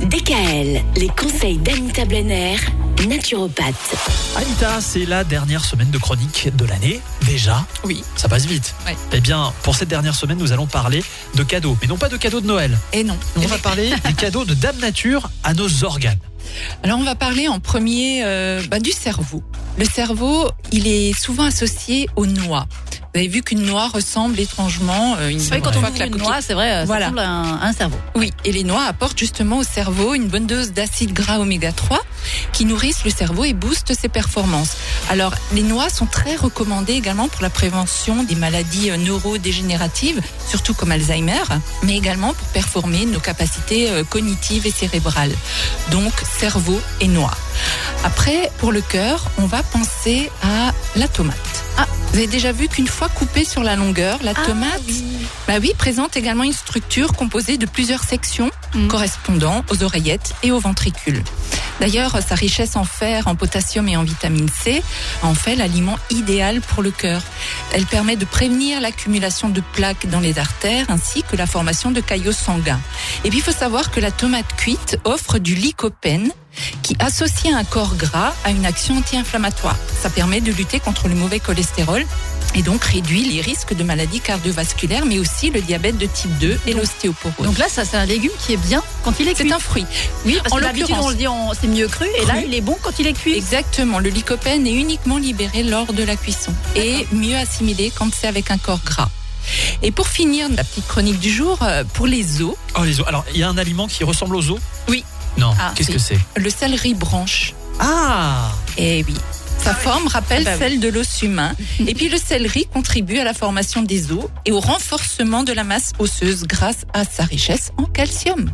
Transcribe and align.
DKL, 0.00 0.80
les 0.96 1.08
conseils 1.08 1.58
d'Anita 1.58 2.04
Blenner, 2.04 2.56
naturopathe. 3.08 3.96
Anita, 4.36 4.80
c'est 4.80 5.04
la 5.06 5.24
dernière 5.24 5.64
semaine 5.64 5.90
de 5.90 5.98
chronique 5.98 6.54
de 6.54 6.64
l'année. 6.66 7.00
Déjà 7.24 7.66
Oui. 7.82 8.04
Ça 8.14 8.28
passe 8.28 8.46
vite. 8.46 8.74
Ouais. 8.86 8.96
Eh 9.12 9.20
bien, 9.20 9.52
pour 9.64 9.74
cette 9.74 9.88
dernière 9.88 10.14
semaine, 10.14 10.38
nous 10.38 10.52
allons 10.52 10.66
parler 10.66 11.02
de 11.34 11.42
cadeaux. 11.42 11.76
Mais 11.82 11.88
non 11.88 11.96
pas 11.96 12.08
de 12.08 12.16
cadeaux 12.16 12.40
de 12.40 12.46
Noël. 12.46 12.78
Et 12.92 13.02
non. 13.02 13.16
On 13.36 13.46
va 13.46 13.58
parler 13.58 13.90
des 14.04 14.12
cadeaux 14.12 14.44
de 14.44 14.54
Dame 14.54 14.78
Nature 14.78 15.30
à 15.42 15.52
nos 15.52 15.82
organes. 15.82 16.18
Alors 16.84 17.00
on 17.00 17.04
va 17.04 17.16
parler 17.16 17.48
en 17.48 17.58
premier 17.58 18.22
euh, 18.24 18.62
bah, 18.70 18.78
du 18.78 18.92
cerveau. 18.92 19.42
Le 19.78 19.84
cerveau, 19.84 20.48
il 20.70 20.86
est 20.86 21.12
souvent 21.12 21.44
associé 21.44 22.08
aux 22.14 22.26
noix. 22.26 22.66
Vous 23.16 23.20
avez 23.20 23.28
vu 23.28 23.40
qu'une 23.40 23.62
noix 23.62 23.88
ressemble 23.88 24.38
étrangement. 24.38 25.16
euh, 25.18 25.30
une 25.30 25.40
C'est 25.40 25.48
vrai, 25.48 25.62
quand 25.62 25.74
on 25.74 25.80
la 25.80 26.04
une 26.04 26.16
noix, 26.18 26.42
c'est 26.42 26.52
vrai, 26.52 26.84
Voilà. 26.84 27.06
ça 27.06 27.12
ressemble 27.12 27.18
à 27.20 27.30
un, 27.30 27.62
un 27.62 27.72
cerveau. 27.72 27.96
Oui, 28.14 28.30
et 28.44 28.52
les 28.52 28.62
noix 28.62 28.84
apportent 28.84 29.18
justement 29.18 29.56
au 29.56 29.62
cerveau 29.62 30.12
une 30.14 30.28
bonne 30.28 30.46
dose 30.46 30.72
d'acide 30.72 31.14
gras 31.14 31.38
oméga 31.38 31.72
3 31.72 31.98
qui 32.52 32.66
nourrissent 32.66 33.04
le 33.06 33.10
cerveau 33.10 33.44
et 33.44 33.54
boostent 33.54 33.94
ses 33.98 34.10
performances. 34.10 34.76
Alors, 35.08 35.32
les 35.54 35.62
noix 35.62 35.88
sont 35.88 36.04
très 36.04 36.36
recommandées 36.36 36.92
également 36.92 37.28
pour 37.28 37.40
la 37.40 37.48
prévention 37.48 38.22
des 38.22 38.34
maladies 38.34 38.90
euh, 38.90 38.98
neurodégénératives, 38.98 40.20
surtout 40.46 40.74
comme 40.74 40.92
Alzheimer, 40.92 41.40
mais 41.84 41.96
également 41.96 42.34
pour 42.34 42.48
performer 42.48 43.06
nos 43.06 43.20
capacités 43.20 43.88
euh, 43.88 44.04
cognitives 44.04 44.66
et 44.66 44.70
cérébrales. 44.70 45.32
Donc, 45.90 46.12
cerveau 46.38 46.78
et 47.00 47.08
noix. 47.08 47.32
Après, 48.04 48.52
pour 48.58 48.72
le 48.72 48.82
cœur, 48.82 49.30
on 49.38 49.46
va 49.46 49.62
penser 49.62 50.30
à 50.42 50.72
la 50.96 51.08
tomate. 51.08 51.55
Ah, 52.16 52.18
vous 52.18 52.22
avez 52.22 52.32
déjà 52.32 52.50
vu 52.50 52.66
qu'une 52.66 52.86
fois 52.86 53.10
coupée 53.10 53.44
sur 53.44 53.62
la 53.62 53.76
longueur, 53.76 54.18
la 54.22 54.32
tomate 54.32 54.80
bah 55.46 55.58
oui, 55.60 55.72
présente 55.76 56.16
également 56.16 56.44
une 56.44 56.52
structure 56.54 57.12
composée 57.12 57.58
de 57.58 57.66
plusieurs 57.66 58.02
sections 58.04 58.50
Mm. 58.76 58.88
correspondant 58.88 59.64
aux 59.70 59.82
oreillettes 59.82 60.34
et 60.42 60.50
aux 60.50 60.58
ventricules. 60.58 61.22
D'ailleurs, 61.80 62.18
sa 62.26 62.34
richesse 62.34 62.76
en 62.76 62.84
fer, 62.84 63.26
en 63.26 63.34
potassium 63.34 63.88
et 63.88 63.96
en 63.96 64.02
vitamine 64.02 64.48
C 64.48 64.82
en 65.22 65.34
fait 65.34 65.56
l'aliment 65.56 65.98
idéal 66.10 66.60
pour 66.60 66.82
le 66.82 66.90
cœur. 66.90 67.22
Elle 67.72 67.86
permet 67.86 68.16
de 68.16 68.24
prévenir 68.24 68.80
l'accumulation 68.80 69.48
de 69.48 69.60
plaques 69.72 70.08
dans 70.08 70.20
les 70.20 70.38
artères 70.38 70.86
ainsi 70.88 71.22
que 71.22 71.36
la 71.36 71.46
formation 71.46 71.90
de 71.90 72.00
caillots 72.00 72.32
sanguins. 72.32 72.80
Et 73.24 73.30
puis, 73.30 73.38
il 73.38 73.42
faut 73.42 73.52
savoir 73.52 73.90
que 73.90 74.00
la 74.00 74.10
tomate 74.10 74.56
cuite 74.56 74.98
offre 75.04 75.38
du 75.38 75.54
lycopène 75.54 76.32
qui, 76.82 76.96
associé 76.98 77.52
à 77.52 77.58
un 77.58 77.64
corps 77.64 77.94
gras, 77.96 78.32
a 78.44 78.50
une 78.50 78.66
action 78.66 78.96
anti-inflammatoire. 78.98 79.76
Ça 80.00 80.10
permet 80.10 80.40
de 80.40 80.52
lutter 80.52 80.80
contre 80.80 81.08
le 81.08 81.14
mauvais 81.14 81.40
cholestérol 81.40 82.04
et 82.54 82.62
donc 82.62 82.84
réduit 82.84 83.24
les 83.24 83.40
risques 83.42 83.74
de 83.74 83.82
maladies 83.84 84.20
cardiovasculaires, 84.20 85.04
mais 85.04 85.18
aussi 85.18 85.50
le 85.50 85.60
diabète 85.60 85.98
de 85.98 86.06
type 86.06 86.36
2 86.38 86.58
et 86.66 86.72
l'ostéoporose. 86.74 87.44
Donc 87.46 87.58
là, 87.58 87.66
ça, 87.68 87.84
c'est 87.84 87.96
un 87.96 88.06
légume 88.06 88.30
qui 88.44 88.54
est 88.54 88.56
bien 88.56 88.82
quand 89.04 89.12
il 89.20 89.28
est 89.28 89.34
c'est 89.36 89.44
cuit. 89.44 89.52
un 89.52 89.58
fruit. 89.58 89.84
Oui, 90.24 90.38
parce 90.42 90.54
en 90.54 90.56
que 90.58 90.64
l'occurrence. 90.64 91.04
on 91.04 91.08
le 91.10 91.14
dit, 91.16 91.26
c'est 91.60 91.66
mieux 91.68 91.88
cru, 91.88 92.06
et 92.20 92.24
là, 92.24 92.34
Cru. 92.34 92.44
il 92.46 92.54
est 92.54 92.60
bon 92.62 92.76
quand 92.82 92.98
il 92.98 93.06
est 93.06 93.12
cuit. 93.12 93.34
Exactement. 93.36 93.98
Le 93.98 94.08
lycopène 94.08 94.66
est 94.66 94.72
uniquement 94.74 95.18
libéré 95.18 95.62
lors 95.64 95.92
de 95.92 96.02
la 96.02 96.16
cuisson 96.16 96.52
et 96.76 97.06
mieux 97.12 97.36
assimilé 97.36 97.92
quand 97.94 98.08
c'est 98.14 98.26
avec 98.28 98.50
un 98.50 98.58
corps 98.58 98.80
gras. 98.84 99.08
Et 99.82 99.90
pour 99.92 100.08
finir 100.08 100.48
la 100.48 100.64
petite 100.64 100.86
chronique 100.88 101.20
du 101.20 101.30
jour, 101.30 101.58
euh, 101.62 101.84
pour 101.94 102.06
les 102.06 102.40
os, 102.42 102.54
Oh, 102.78 102.84
les 102.84 103.00
os. 103.00 103.06
Alors, 103.06 103.24
il 103.32 103.38
y 103.40 103.42
a 103.44 103.48
un 103.48 103.58
aliment 103.58 103.86
qui 103.86 104.02
ressemble 104.02 104.34
aux 104.36 104.50
os? 104.50 104.60
Oui. 104.88 105.04
Non, 105.46 105.54
Ah, 105.60 105.72
qu'est-ce 105.74 105.88
oui. 105.90 105.94
que 105.96 106.00
c'est? 106.00 106.18
Le 106.36 106.50
céleri 106.50 106.94
branche. 106.94 107.52
Ah 107.78 108.50
Eh 108.78 109.04
oui. 109.06 109.14
Sa 109.58 109.74
forme 109.74 110.06
rappelle 110.06 110.42
Ah 110.46 110.50
bah 110.50 110.56
oui. 110.56 110.58
celle 110.60 110.80
de 110.80 110.88
l'os 110.88 111.22
humain. 111.22 111.52
Et 111.80 111.94
puis 111.94 112.08
le 112.08 112.18
céleri 112.18 112.66
contribue 112.66 113.18
à 113.18 113.24
la 113.24 113.32
formation 113.34 113.82
des 113.82 114.12
os 114.12 114.26
et 114.44 114.52
au 114.52 114.60
renforcement 114.60 115.42
de 115.42 115.52
la 115.52 115.64
masse 115.64 115.92
osseuse 115.98 116.44
grâce 116.44 116.84
à 116.92 117.04
sa 117.04 117.24
richesse 117.24 117.72
en 117.78 117.84
calcium. 117.84 118.50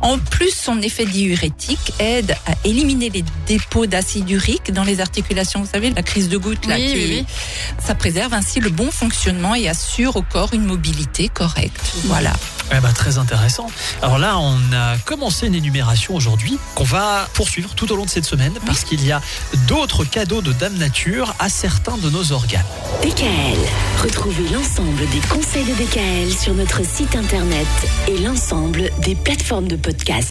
En 0.00 0.18
plus, 0.18 0.50
son 0.54 0.80
effet 0.82 1.04
diurétique 1.04 1.92
aide 2.00 2.32
à 2.46 2.52
éliminer 2.64 3.10
les 3.10 3.24
dépôts 3.46 3.86
d'acide 3.86 4.28
urique 4.30 4.72
dans 4.72 4.82
les 4.84 5.00
articulations. 5.00 5.60
Vous 5.60 5.70
savez, 5.70 5.90
la 5.90 6.02
crise 6.02 6.28
de 6.28 6.38
goutte, 6.38 6.66
là, 6.66 6.76
Oui, 6.76 6.86
qui- 6.86 6.94
oui, 6.96 7.06
oui. 7.20 7.26
ça 7.86 7.94
préserve 7.94 8.32
ainsi 8.34 8.58
le 8.58 8.70
bon 8.70 8.90
fonctionnement 8.90 9.54
et 9.54 9.68
assure 9.68 10.16
au 10.16 10.22
corps 10.22 10.52
une 10.54 10.64
mobilité 10.64 11.28
correcte. 11.28 11.92
Voilà. 12.06 12.32
Eh 12.74 12.80
ben, 12.80 12.92
très 12.92 13.18
intéressant. 13.18 13.68
Alors 14.02 14.18
là, 14.18 14.38
on 14.38 14.58
a 14.72 14.98
commencé 15.04 15.46
une 15.46 15.54
énumération 15.54 16.14
aujourd'hui 16.14 16.58
qu'on 16.74 16.84
va 16.84 17.28
poursuivre 17.34 17.74
tout 17.74 17.92
au 17.92 17.96
long 17.96 18.04
de 18.04 18.10
cette 18.10 18.24
semaine 18.24 18.52
parce 18.66 18.84
qu'il 18.84 19.04
y 19.04 19.12
a 19.12 19.20
d'autres 19.68 20.04
cadeaux 20.04 20.42
de 20.42 20.52
Dame 20.52 20.76
Nature 20.76 21.34
à 21.38 21.48
certains 21.48 21.96
de 21.98 22.10
nos 22.10 22.32
organes. 22.32 22.64
DKL, 23.02 23.58
retrouvez 24.02 24.48
l'ensemble 24.48 25.08
des 25.10 25.20
conseils 25.28 25.64
de 25.64 25.74
DKL 25.74 26.32
sur 26.32 26.54
notre 26.54 26.84
site 26.84 27.14
internet 27.14 27.66
et 28.08 28.18
l'ensemble 28.18 28.90
des 29.00 29.14
plateformes 29.14 29.68
de 29.68 29.76
podcast. 29.76 30.24